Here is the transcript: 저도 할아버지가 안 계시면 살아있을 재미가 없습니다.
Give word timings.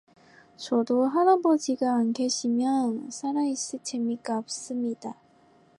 저도 0.57 1.05
할아버지가 1.05 1.93
안 1.93 2.11
계시면 2.11 3.11
살아있을 3.11 3.81
재미가 3.83 4.39
없습니다. 4.39 5.15